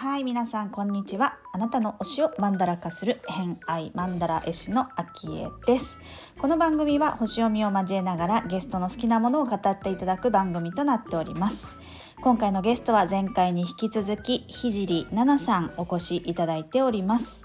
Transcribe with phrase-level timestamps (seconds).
[0.00, 1.38] はい皆さんこんにちは。
[1.52, 5.98] あなたの推しをマンダラ化する偏愛マンダラ絵師のアキエです。
[6.38, 11.76] この番組は星読みを交えながらゲストの好きなものを語っていただく番組となっております。
[12.20, 17.42] 今回のゲストは前回に引き続きひじりななさんお越しいただいております。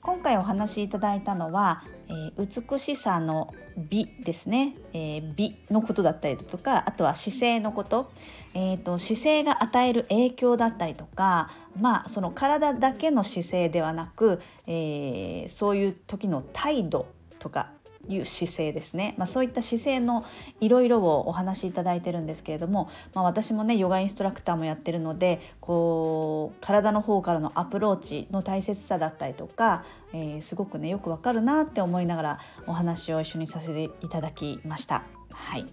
[0.00, 8.10] 今回お話しいただいたのは、えー、美しさの美ですね、えー、美のことだったりだとかあとは姿勢のこと,、
[8.54, 17.06] えーと、姿勢が与える影響だったりとかまあその体だけの姿勢ではなく、えー、そういう時の態度
[17.38, 17.70] とか
[18.08, 20.24] いう姿勢ですね、まあ、そういった姿勢の
[20.60, 35.04] いろいろをお話しいただいてるんですけれども、まあ、私もねヨガインストラクターもやってるのでこう体の方からのアプローチの大切さだったりとか、えー、すごくねよくわかるなって思いながらお話を一緒にさせていただきました。
[35.30, 35.66] はい。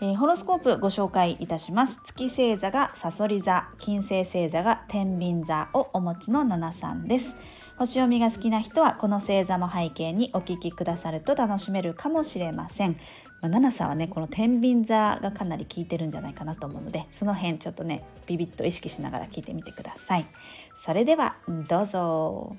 [0.00, 2.00] えー、ホロスコープご紹介いたします。
[2.04, 7.36] 月星座がさそり座金星星座が天秤座をお持ちの七さんです。
[7.78, 12.98] 星読みが好きな人はこの星座も背景にお聞きくださると楽しめるかもしれません。
[13.40, 20.26] まあ、ナナさんはねこの天秤座がかなり効いてるんじゃないかなと思うのでその辺ちょっとねビビッと意識しながら聞いてみてください。
[20.74, 21.36] それでは
[21.68, 22.56] どうぞ。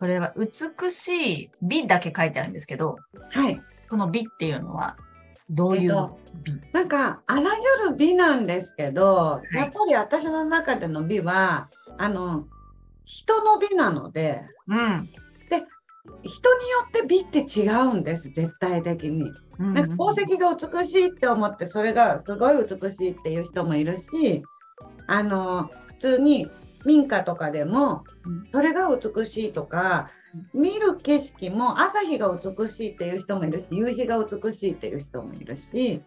[0.00, 2.96] これは美しい美だけ書いてあるんですけど、
[3.28, 4.96] はい、この美っていうのは
[5.50, 6.10] どういう
[6.44, 7.42] 美、えっと、なんかあら
[7.84, 12.46] ゆる美なんですけど、はい、やっぱり私の中での美はあの
[13.04, 15.10] 人の美なので、うん、
[15.50, 15.64] で
[16.22, 19.30] 人によって美って違うんです絶対的に。
[19.60, 24.42] なんか宝石が美しいって思ってそれがすごい美しいっていう人もいるし
[25.06, 26.48] あの普通に
[26.84, 28.04] 民家とかでも
[28.52, 30.10] それが美しいとか
[30.54, 36.02] 見る景色も朝日が美しいっていう人もいるし夕日が美しいっていう人もいるし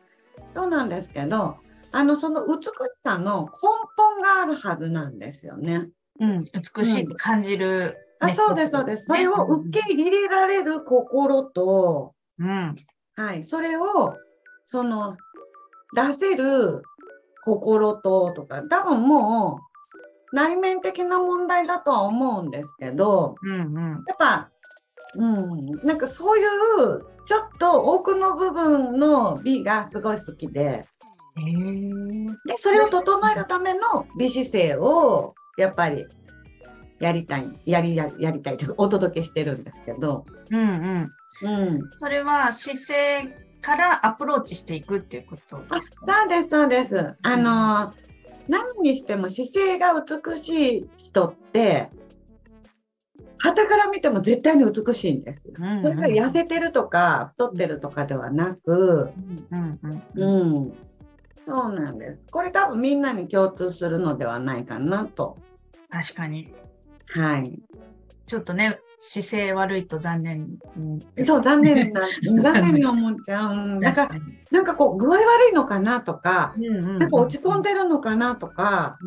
[0.55, 1.57] そうなんですけど
[1.91, 2.69] あのその美し
[3.03, 5.89] さの根本があるはずなんですよね。
[6.19, 6.43] うん、
[6.75, 12.75] 美しいって感じる、ねうん、あそうですそうです、それを受け入れられる心と、うん、
[13.15, 14.15] はい、それを
[14.65, 15.17] その
[15.95, 16.81] 出せる
[17.43, 19.72] 心ととか多分もう
[20.33, 24.49] 内面的な問題だとは思うんですけど、うんうん、やっぱ、
[25.15, 26.47] うん、なんかそういう
[27.25, 30.85] ちょっと奥の部分の美がすごい好きで。
[32.45, 36.05] でそれを整えるための美姿勢をやっぱり
[36.99, 41.11] やりたいやりややりたいとお届けしてるんですけど、うんうん。
[41.41, 46.21] うん、それは姿勢からアプローチしていくっていうことですか？
[46.21, 47.15] そうですそうです。
[47.23, 47.93] あの
[48.47, 51.89] 何にしても姿勢が美しい人って
[53.39, 55.41] 旗から見ても絶対に美しいんです。
[55.53, 59.09] うんうん、それが痩せてるとか太ってるとかではなく、
[59.51, 59.79] うん
[60.15, 60.27] う
[60.65, 60.73] ん、
[61.45, 62.19] そうなんです。
[62.31, 65.37] これ多分みんなに共通するのではないかなと。
[65.89, 66.53] 確かに。
[67.07, 67.59] はい。
[68.25, 70.47] ちょっとね、姿勢悪いと残念、
[71.25, 72.07] そう、残念な、
[72.41, 73.79] 残念に思っちゃう。
[73.81, 74.09] なんか、
[74.49, 78.97] なんかこう、具合悪いのかなとか、うんうん、なんか落ち込んでるのかなとか、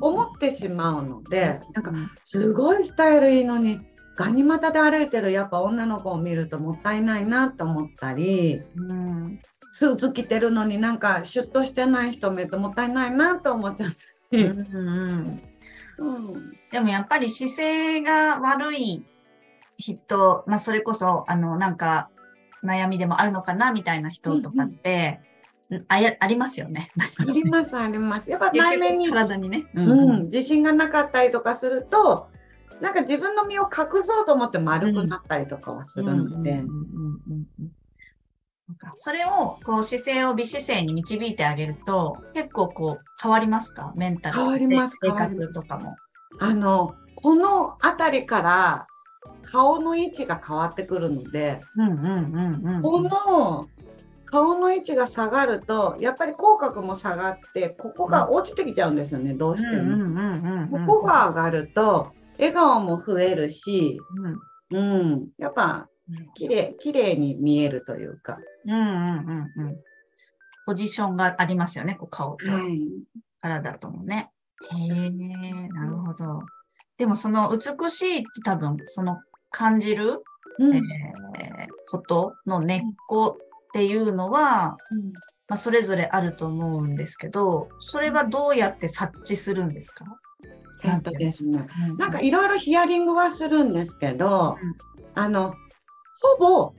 [0.00, 1.92] 思ってしまうので、なんか、
[2.24, 3.80] すごいスタイルいいのに、
[4.16, 9.40] ガニ股で歩いてるやっぱ女の子を見るともったいないなと思ったり、うん、
[9.70, 13.90] スーツ着てるのになんかシュッとしてない人見るともったいないなと思っちゃっ
[14.30, 14.44] て。
[14.46, 15.42] うんうん。
[15.98, 19.04] うん、でもやっぱり姿勢が悪い
[19.76, 22.10] 人、まあ、それこそ、あの、なんか、
[22.64, 25.20] 悩みでもあるのかな、みたいな人とかって、
[25.70, 26.90] うんうん、あやありますよね。
[27.18, 28.30] あります、あります。
[28.30, 32.28] やっぱ内面に、体にね、うん、うん、自信がなかったりとかすると、
[32.80, 36.62] なんか自分の身を隠そうと思って丸くなったりとかはするので。
[38.96, 43.92] それをこう姿勢を美姿勢に導いてあげると結構こう変わりますか？
[43.94, 45.94] メンタル変わります性格とかも。
[46.40, 48.88] あのこの辺りから
[49.42, 51.60] 顔の位置が変わってくるので、
[52.82, 53.68] この
[54.24, 60.86] 顔の位置が下がるとやっぱり口角も下がってここが落ちてきちゃうんですよね、どうしても。
[60.86, 64.00] ここが上がると笑顔も増えるし、
[64.70, 65.88] うん、うん、やっぱ
[66.34, 68.38] 綺麗綺麗に見えるというか。
[68.64, 69.76] うんうんうんうん、
[70.66, 72.46] ポジションがありますよね、こう顔と、
[73.40, 74.30] 体ともね。
[74.72, 75.10] へえ、
[75.68, 76.40] なるほど。
[76.98, 79.18] でもその美しいって多分その
[79.50, 80.22] 感じる、
[80.58, 80.82] うん、えー、
[81.90, 85.12] ことの根っこっていうのは、うん、
[85.48, 90.04] まあ、それぞれあると思うんですけど、それはどうやって察知するんですか？
[90.82, 91.66] えっとですね、
[91.98, 94.56] なんかいろいろヒアリングはするんですけど、
[95.14, 95.54] あの、
[96.38, 96.74] ほぼ、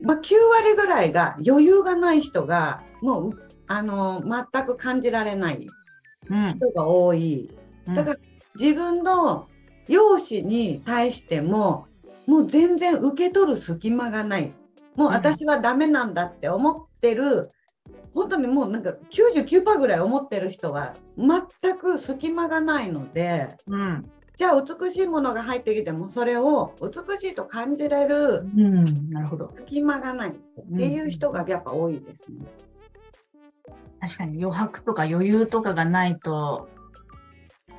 [0.00, 5.66] まあ、9割ぐらいが余裕がない人が、もう、あの、全く感じられない
[6.24, 7.50] 人が多い。
[7.94, 8.16] だから、
[8.58, 9.48] 自分の
[9.88, 11.86] 容姿に対しても、
[12.26, 14.52] もう全然受け取る隙間がない。
[14.96, 17.50] もう私はダメなんだって思ってる
[18.14, 28.44] 本当にもうなんか99%ぐらい思ってる人は全く隙間がないので、うん、じゃあ美しいものが入ってきてもそれを美しいと感じれる
[29.58, 30.32] 隙間がないっ
[30.76, 32.46] ていう人がやっぱ多いですね。
[34.00, 36.68] 確かに余白とか余裕とかがないと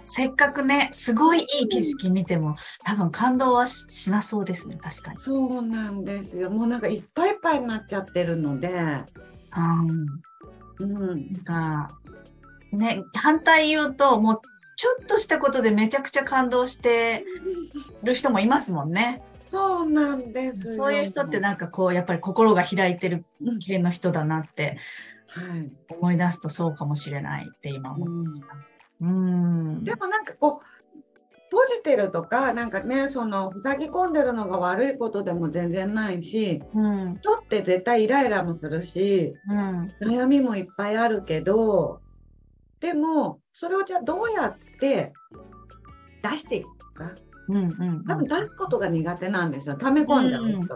[0.04, 5.20] せっかくね、すごいいい景色見ても、多分感動はしなそうですね、確かに。
[5.20, 6.50] そうなんですよ。
[6.50, 8.70] もうなんかいっぱいいっぱいになっちゃってるので。
[8.70, 10.88] うん。
[10.88, 11.90] なんか、
[12.72, 14.42] ね、反対言うと、もう
[14.76, 17.26] ちょっとしたことでめちゃくちゃ感動して
[18.04, 19.22] る人もいますもんね。
[19.52, 23.26] そうなんですそういう人ってなんかこう、やっぱり心が開いてる
[23.66, 24.78] 系の人だなって、
[25.28, 28.56] はい、思い出すとそうかもしれないって今思いました。
[28.56, 28.62] うん、
[29.00, 30.80] でもなんかこう
[31.52, 42.02] 閉じてるとか、なんかね、その塞ぎ込んでるのが悪いことでも全然ないし、うん、人って絶対イライラもするし、うん、悩みもいっぱいあるけど、
[42.80, 45.12] でも、それをじゃあどうやって
[46.24, 47.12] 出していくか。
[47.50, 49.76] うんうんうん、多分出すことが苦手なんですよ。
[49.76, 50.68] 溜め込んじゃう人。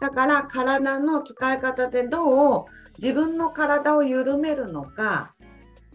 [0.00, 2.64] だから体の使い方でどう
[3.00, 5.36] 自分の体を緩めるのか、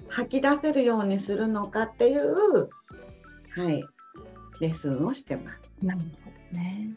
[0.10, 2.70] 吐き出せるようにするのかっていう、
[3.56, 3.84] はい、
[4.60, 5.86] レッスンをしてます。
[5.86, 6.92] なるほどね。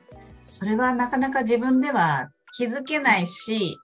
[0.46, 3.78] それはなかなか自分では気づけないし、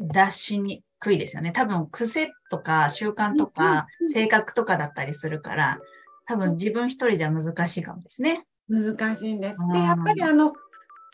[0.00, 1.52] 出しにくいですよね。
[1.52, 5.78] 多分癖とか習慣とか性格とかだったりするから、
[6.26, 8.46] 多分自分一人じゃ難しいかもですね。
[8.68, 9.56] 難しいんです。
[9.72, 10.52] で、やっぱりあの、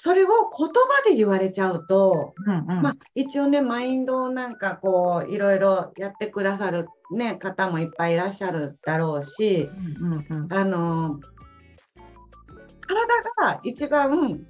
[0.04, 9.70] それを言葉で言われちゃうと、うんうん、まあ、一応ねマインドなんかこういろいろやってくださる、ね、方もいっぱいいらっしゃるだろうし、
[10.00, 11.20] うんうんうん、あの
[12.80, 14.40] 体が一番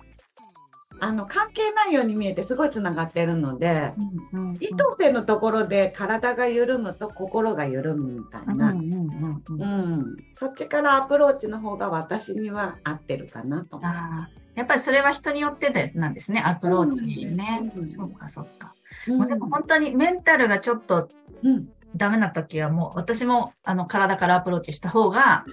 [1.01, 3.93] あの関係ないように見えてすごいつながってるので、
[4.33, 13.77] うんうんうん、意図性のところで体が緩むと心が緩むみたいな、うん、うん、そっちからアプローチの方が私には合ってるかなと。
[13.77, 14.42] 思います。
[14.55, 17.73] やっぱりそれは人によってでなんですね、アプローチね。
[17.87, 18.75] そうか、そうか。
[19.09, 21.09] うん、もうでも本当にメンタルがちょっと
[21.97, 25.45] ダメな時はもう私もあの体からアプローチした方が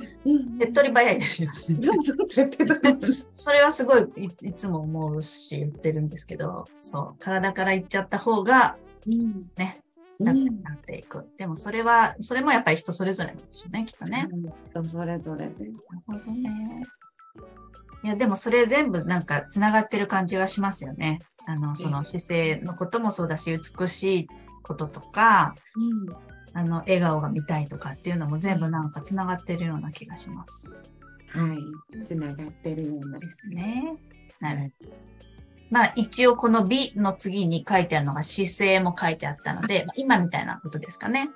[0.60, 1.52] 手っ取り早いですよ、
[3.34, 4.08] それはすごい
[4.42, 8.78] いつも思うし言ってるんですけど、そう、体からいっちゃった方が
[9.58, 9.82] ね、
[10.20, 11.28] 楽になっていく。
[11.38, 14.28] でもそれは、それもやっぱり人それぞれなんでしょうね、きっとね。
[14.70, 15.66] 人それぞれで。
[15.66, 15.74] なる
[16.06, 16.86] ほどね。
[18.04, 21.20] いや、でもそれ全部なんか繋がってる感じはしますよね。
[21.46, 24.28] あの、その姿勢のこともそうだし、美しい
[24.64, 26.16] こととか、うん、
[26.54, 30.70] あの、笑顔が見たいとかっていうのも全部なんか繋がってるような気がします。
[30.70, 32.06] はい。
[32.08, 33.20] 繋がってるような。
[33.20, 33.96] ですね。
[34.40, 34.94] なるほど。
[35.70, 41.30] まあ一応この美の次に書いてあるのが姿勢も書いてあったので、今みたいなことですかね。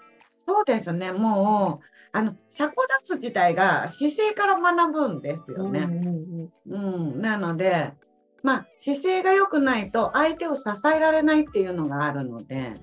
[0.47, 1.11] そうですね。
[1.11, 5.81] もう、あの、社交ダンス自体が姿勢から学ぶんですよね。
[5.81, 7.93] うん、うんうん、なので、
[8.43, 12.73] まあ、姿勢が良くないと相手を支えられないっていうのがあるので。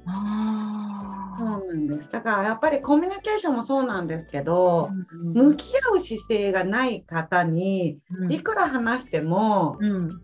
[1.39, 2.11] そうなんです。
[2.11, 7.99] だからやっぱりコミュニケーションもそうなんですけど、うんうん、向き合う姿勢がない方に
[8.31, 10.21] いくら話しても、うん、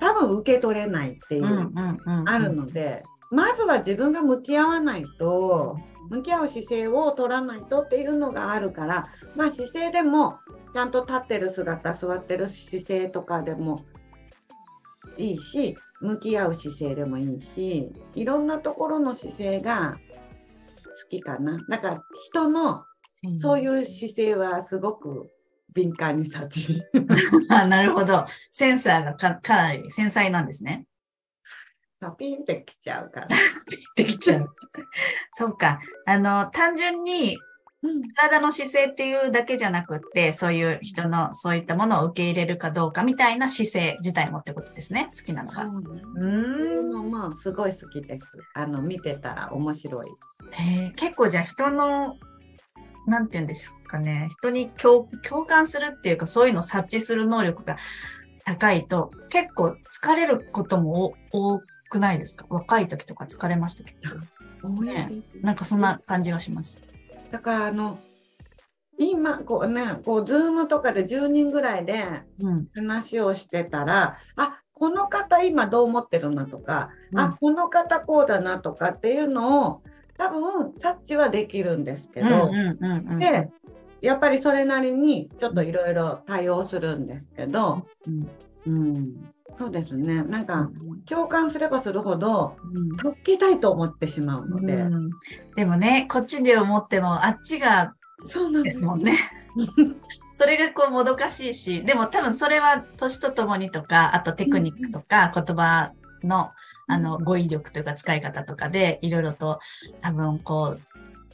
[0.00, 1.72] 多分受け取れないっていう
[2.26, 5.78] あるので、まずは自分が向き合わないと、
[6.12, 10.38] 向き合う姿勢を取らないとっていうのがあるから、まあ、姿勢でも
[10.74, 13.84] ちゃんと立ってる姿座ってる姿勢とかでも
[15.16, 19.96] いいし向き合う姿勢でもいいしいろんなところの姿勢が
[21.02, 21.58] 好きかな。
[21.68, 22.84] だから人の
[23.38, 25.30] そういう姿勢はすごく
[25.74, 26.82] 敏感に察知。
[27.48, 28.24] なるほど。
[28.50, 30.86] センサーがかなり繊細なんですね。
[32.02, 33.28] そうピンってきちゃうから。
[33.28, 33.40] ピンっ
[33.94, 34.48] てきちゃう。
[35.30, 35.78] そうか。
[36.04, 37.38] あの、単純に、
[38.16, 45.10] 体の姿勢っていうだけじゃなくって、そういう人のそういったものを受け入れるかどうかみたいな姿勢自体もってことですね。
[45.16, 45.64] 好きなのが。
[45.64, 47.10] うん。
[47.10, 48.26] まあ、すごい好きです。
[48.54, 50.06] あの、見てたら面白い。
[50.52, 52.16] へ結構じゃあ人の、
[53.06, 54.28] なんて言うんですかね。
[54.38, 55.08] 人に共
[55.46, 57.76] 感するっていうか、そういうのを察知する能力が
[58.44, 61.60] 高いと、結構疲れることも多
[61.92, 62.46] くないですか？
[62.48, 63.94] 若い時とか疲れましたけ
[64.62, 64.68] ど。
[64.68, 65.10] ね、
[65.42, 66.80] なんかそんな感じがします。
[67.30, 67.98] だからあの
[68.98, 72.04] 今こうねこうズームとかで10人ぐらいで
[72.40, 72.66] うん。
[72.74, 77.18] 話をしてたら、あこの方今どう思ってるなとか、うん。
[77.18, 79.82] あこの方こうだなとかっていうのを
[80.16, 83.18] 多分察知はできるんですけど、うんうんうんうん。
[83.18, 83.50] で
[84.00, 88.28] やっぱりそれなりにちょっといろいろ対応するんですけど、うん
[88.66, 90.22] うん、そうですね。
[90.22, 90.72] なんうかん。
[91.06, 92.96] 共感すればするほどうん。
[92.96, 95.10] 助けたいと思ってしまうので、うん。
[95.56, 98.84] でもねこっちで思ってもあっちがそうなんです。
[98.84, 99.14] もんね。
[100.32, 105.92] それがこうもどかしいしでも多分それは年とともにとかあとテクニックとか言葉
[106.22, 106.50] の
[106.88, 109.60] あの語彙力というか使い方とかでいろいろと
[110.00, 110.80] 多分こう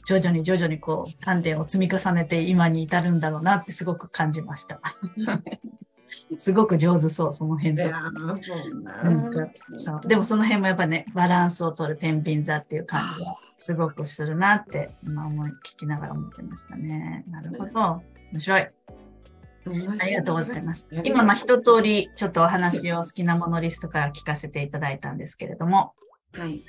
[0.05, 4.81] 徐々に徐々にこう観点を積み重ねて今に至るんだろうなってすごく感じました。
[6.37, 8.11] すごく上手そうその辺とか。
[8.15, 17.25] ーそうでもその辺もやっぱねバランスを取る天秤座っていう感じがすごくするなって今思い聞きながら思ってましたね。
[17.29, 18.01] なるほど。
[18.31, 18.67] 面白い。
[19.99, 20.87] ありがとうございます。
[21.03, 25.93] 今、まあ、一通りちょっとお話を好きなものリストから聞かせていただいたんですけれども、
[26.33, 26.63] はい、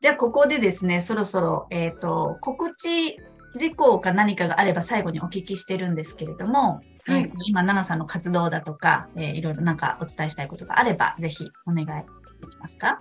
[0.00, 3.18] じゃあここでですね、そろそろ、えっ、と、告知
[3.56, 7.30] 事項か何かがあれば最後にお聞きしてるんですけれども、はい。
[7.46, 13.00] 今、奈々さんの活動だとか、えーいろいろなんかお伝えしたいことがあれば、ぜひお願いできますか？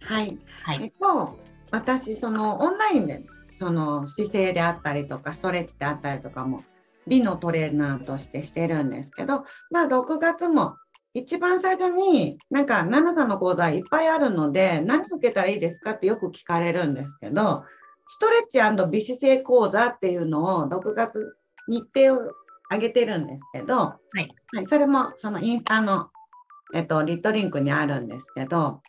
[0.00, 0.38] はい。
[0.62, 0.82] はい。
[0.82, 1.38] えっと、
[1.70, 3.22] 私、そのオンラインで、
[3.56, 6.64] その姿勢であったりとか、ストレッチであったりとかも、
[7.06, 10.76] 美のトレーナーとしてしてるんですけど、まあ、6月も、
[11.12, 17.64] 一番最初に、なんか、ナナさんの講座いっぱいあるので、何受けたらいいですかってよく聞かれるんですけど、
[18.08, 18.58] ストレッチ
[18.90, 21.36] 美姿勢講座っていうのを6月
[21.68, 22.32] 日程を
[22.74, 24.28] 上げてるんですけど、はい。
[24.54, 26.10] はい、それもそのインスタの、
[26.74, 28.82] えっと、リットリンクにあるんですけど、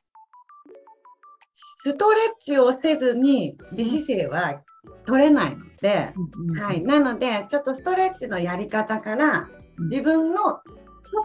[1.84, 4.62] ストレッチをせずに美姿勢は
[5.06, 6.13] 取れないので、
[6.60, 9.48] はい、なのでちょっとストレッチのやり方から
[9.89, 10.60] 自分の持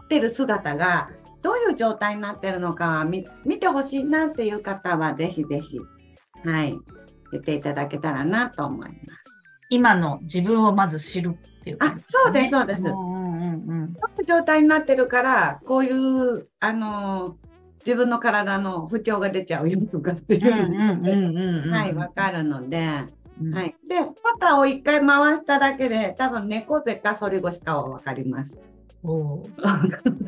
[0.04, 1.10] ってる姿が
[1.42, 5.78] どういう状態になってるのか見見てほしいなっていう方はぜひぜひ、
[6.44, 6.78] はい、
[7.32, 8.98] 言っていただけたらなと思います。
[9.70, 12.82] 今の自分をまず知るっていうあ感じ、そうです、そうです。
[12.84, 17.36] うんうんうん状態になってるから、こういう、あの
[17.84, 22.86] 自分の体の不調が出ちゃうよとかっていうはい、わかるので、
[23.40, 23.74] うんはい。
[23.88, 28.58] で、肩を一回回しただけで、多分猫背か反り腰かはわかります。
[29.02, 30.20] おー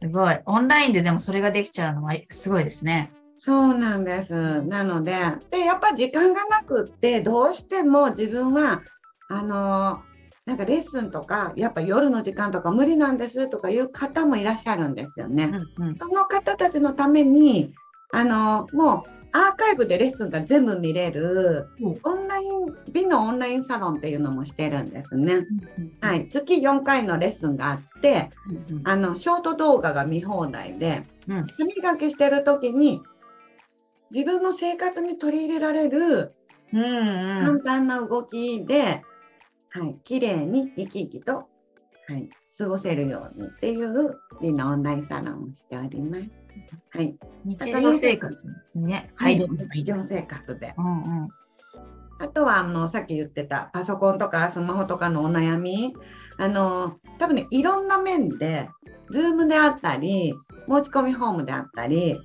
[0.00, 0.38] すごい。
[0.46, 3.12] オンラインででもそれができちゃうのはすごいですね。
[3.36, 4.62] そうなんです。
[4.62, 5.12] なので、
[5.50, 8.82] で、やっぱ時間がなくって、どうしても自分は、
[9.28, 10.02] あの
[10.46, 15.50] なんかレッスンとか、やっぱ夜の時間とか無理なんですとかいう方もいらっしゃるんですよね。
[15.78, 15.96] うんうん。
[15.96, 17.72] その方たちのために、
[18.12, 22.00] あのもうアーカイブでレッスンが全部見れる、うん。
[22.02, 25.34] オンライン、美のオンラインサロンっていうのもしてるんですね。
[25.34, 28.30] うんはい、月4回のレッスンがあって、
[28.70, 31.46] うんあのショート動画が見放題で、うん。
[31.46, 33.02] 歯磨きしてる時に
[34.10, 36.34] 自分の生活に取り入れられる
[36.70, 39.02] 簡単な動きで、
[39.76, 41.44] はい、綺麗に生き生きと、は
[42.16, 46.22] い、過ごせるようにっていう美のオンラインサロンをしております。
[46.90, 49.36] はい、日常生活にね、はい。
[49.74, 50.74] 日常生活で。
[50.78, 51.28] うんうん
[52.20, 55.96] あとはあのさっき言ってたパソコンとかスマホとかのお悩み
[56.38, 58.70] あの多分ねいろんな面で
[59.12, 60.32] Zoom であったり
[60.68, 62.20] 申し込みフォームであったり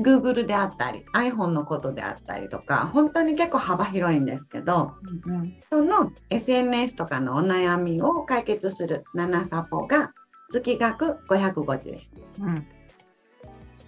[0.00, 10.12] Google であったり iPhone のことであったりとか本当に結構幅広いんですけどうんうんその SNS とかのお悩みを解決する7サポが
[10.52, 12.00] 月額550円。
[12.40, 12.66] うん。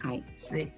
[0.00, 0.72] はい、つい。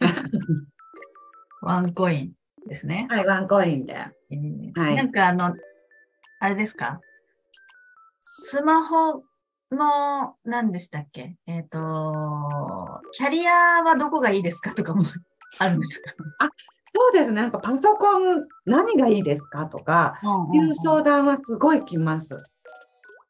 [1.62, 2.32] ワンコイン
[2.66, 3.06] ですね。
[3.10, 3.94] はい、ワンコインで。
[4.30, 5.54] えーはいなんかあの、
[6.40, 7.00] あれですか？
[8.20, 9.22] スマホ
[9.74, 11.36] の、何でしたっけ？
[11.46, 15.02] えっ、と、キャリアはどこがいいですかとかも
[15.58, 16.00] あるんです
[16.38, 16.48] か？
[16.94, 20.18] そうですね、なんかパソコン何がいいですかとか
[20.52, 22.28] いう相談はすごい来ます。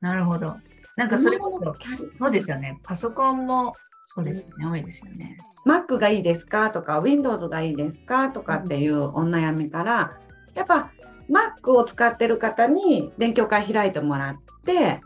[0.00, 0.56] なるほど。
[0.96, 2.78] なんかそれこそ、キャリそうですよね。
[2.82, 4.66] パソコンも、そうですよね。
[4.66, 5.36] 多いですよね。
[5.66, 10.16] Mac がいいですかとか Windows がいいですかとかっていうお悩みから
[10.54, 10.90] やっぱ
[11.28, 15.02] Mac を使ってる方に勉強会開いてもらって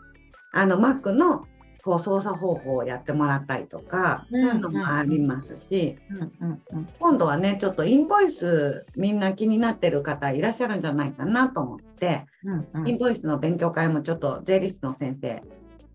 [0.53, 1.45] あの Mac の
[1.83, 5.97] こう操作方法をやってもらったりとか、うんそういうのもありますし。
[6.99, 15.41] 今度はねちょっとインボイスみんな気になってる方いらっしゃるんじゃないかなと思って、うんうんインボイスの勉強会もちょっと税理士の先生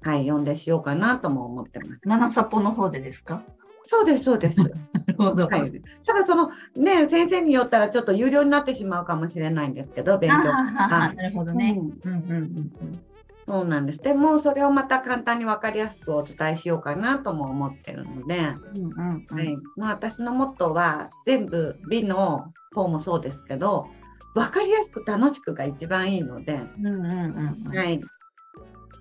[0.03, 2.01] はい呼んでしようかなとも思ってます。
[2.05, 3.43] 七サポの方でですか？
[3.85, 4.59] そうですそうです。
[4.59, 4.75] なる
[5.17, 5.47] ほど。
[5.47, 5.73] はい、
[6.07, 11.79] ただそのね先生によったらちょっと有料になってしまうかもしれないんですけど勉強あなるほどね。
[12.05, 13.01] うんうんうんうんうん。
[13.49, 13.99] そうなんです。
[14.01, 18.39] でもそれをまた簡単に分かりやすくお伝えしようかなとも思ってるので、
[18.75, 23.89] うんうんうんはいまあ、私のモットーは全部美の方もそうですけど
[24.35, 28.01] 分かりやすく楽しくが一番いいので、うんうんうんうんはい、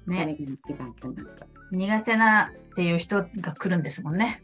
[0.08, 1.46] ね、一番かなと。
[1.72, 4.42] 苦手なっていう人が来るんですもんね。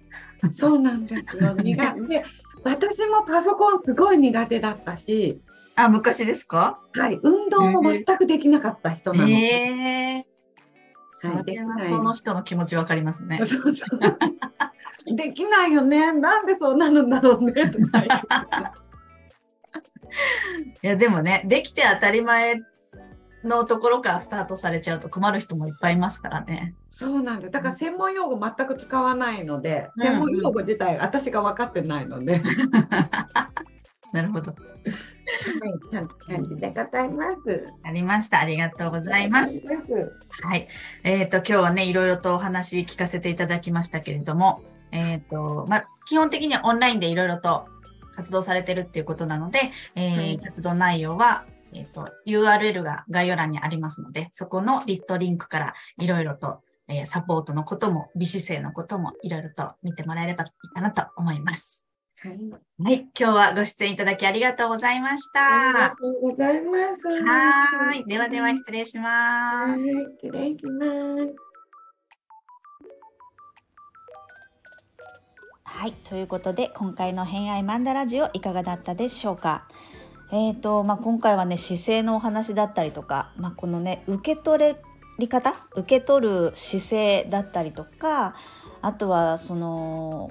[0.52, 1.54] そうなんですよ。
[1.56, 2.26] 苦手で
[2.66, 5.42] 私もパソコンすごい苦手だったし、
[5.76, 6.80] あ、昔ですか？
[6.96, 9.34] はい、運動も全くできなかった人なので。
[9.34, 10.26] ええ
[11.16, 13.40] それはその人の気持ちわかりますね。
[13.46, 16.12] そうそうできないよね。
[16.12, 17.54] なんでそうなるんだろうね。
[20.82, 22.62] いや、でもね、できて当たり前
[23.44, 26.76] のところからスタートされちゃうと困る人もいっぱいいますからね。
[26.90, 27.52] そうなんです。
[27.52, 32.44] だから専門用語全く使わないので、うん専門用語自体私が分かってないので、はい、
[34.14, 34.54] なるほど。
[35.92, 37.68] ちゃんと感じでございます。
[37.82, 38.40] ありました。
[38.40, 39.68] ありがとうございます。
[39.68, 40.68] はい。
[41.04, 47.66] えっ、と、今日はね、いろいろとお話聞かせていただきましたけれども、えっ、と、まあ、基本的にはオンラインでいろいろと
[48.16, 61.88] 活動されてるっていうことなので、えーはい活動内容は、えっ、と、URL が概要欄にありますので、そこのリットリンクからいろいろと、えーサポートのことも、美姿勢のこともいろいろと見てもらえればいいかなと思います。
[62.24, 62.40] はい、
[62.82, 63.00] はい。
[63.20, 65.96] 今日はご出演いただきありがとうございましありがた。
[65.98, 67.22] とうございます。
[67.22, 68.06] はーい。
[68.06, 69.72] ではでは失礼します。
[69.72, 69.82] はい、
[70.22, 71.36] 失礼します。
[75.66, 79.68] はい、ということで今回の「偏愛マンダラジオ」いかがだったでしょうか。
[80.32, 84.78] えーとまあ、今回はね姿勢のお話だったりとか、まあ、このね受け取れ
[85.20, 85.56] り方？
[85.76, 88.34] 受け取る姿勢だったりとか
[88.82, 90.30] あとはその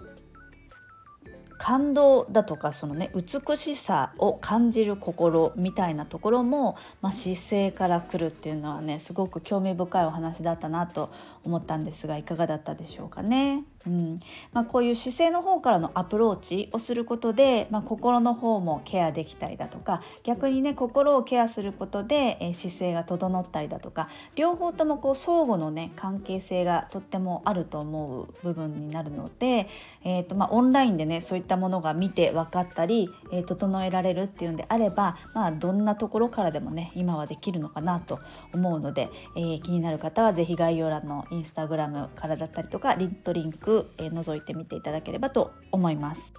[1.63, 11.13] 感動だとかそのね美しさを感じる心みたいなところも、まあ、姿勢からくるっていうのはねすごく興味深いお話だったなと
[11.45, 13.63] 思ったんですがいかがだったでしょうかね？
[13.87, 14.21] うん。
[14.53, 29.69] まあ、こういう姿勢の方からのアプローチをすることで、まあ、心の方もケアできたりだとか逆にね心をケアすることで、えー姿勢が整ったりだとか両方ともこう相互のね関係性がとってもあると思う部分になるので、
[30.05, 38.21] えーとまあ、オンラインでねそういったものが見て分かったり、えー整えられるっていうんであれば、まあ、どんなところからでもね今はできるのかなと
[38.53, 46.35] 思うので、えー気になる方は是非概要欄のインスタグラムからだったりとかリントリンク、えー覗いてみていただければと思います。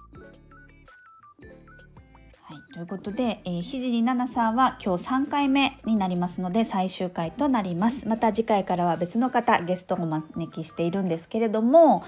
[2.46, 8.06] はい、ということで、えー、ひじりななさんは今日3回目になりますので最終回となります。
[8.06, 12.04] また次回からは別の方ゲストをお招きしているんですけれども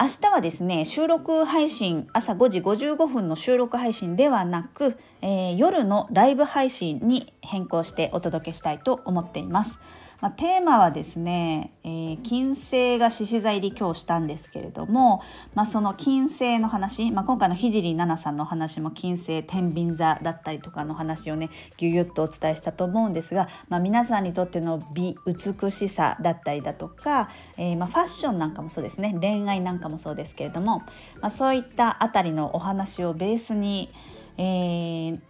[0.00, 9.80] 明日はですね収録配信朝5時55分の収録配信ではなく、えー夜のライブ配信に変更してお届けしたいと思っています。
[10.22, 15.22] まあ、テーマはですね、えー金星が獅子座入り今日したんですけれども、
[15.54, 30.82] まあ、その金星の話、まあ、今回の聖奈々さんの話も金星天秤座だったりとかの話をねぎゅぎゅっとお伝えしたと思うんですが、まあ、皆さんにとっての美美しさだったりだとか、えーまあ、ファッションなんかもそうですね恋愛なんかもそうですけれども、
[31.20, 33.92] まあ、そういったあたりのお話をベースに、
[34.38, 35.20] えー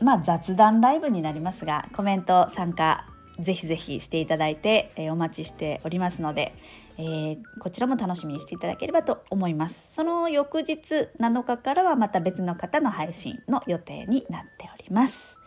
[0.00, 3.06] まあ、雑談ライブになりますがコメント参加
[3.40, 6.54] ぜひぜひしていただいて、えーお待ちしておりますので、
[6.98, 9.94] えーこちらも楽しみにしていただければと思います。
[9.94, 15.38] その翌日7日からはまた別の方の配信の予定になっております。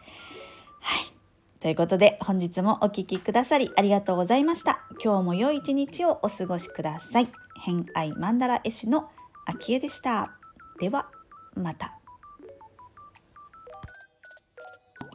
[0.82, 1.14] はい。
[1.60, 4.82] ということで本日もお聞きくださりありがとうございました。
[5.02, 7.30] 今日も良い一日をお過ごしください。
[7.62, 9.10] 偏愛マンダラ絵師の
[9.46, 10.34] 秋江でした。
[10.80, 11.10] では
[11.56, 12.00] また。